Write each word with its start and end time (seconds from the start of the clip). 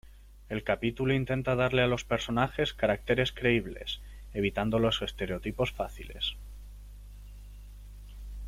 El 0.49 0.63
capítulo 0.63 1.13
intenta 1.13 1.53
darle 1.55 1.83
a 1.83 1.85
los 1.85 2.05
personajes 2.05 2.73
caracteres 2.73 3.31
creíbles, 3.31 4.01
evitando 4.33 4.79
los 4.79 5.03
estereotipos 5.03 5.73
fáciles. 5.73 6.37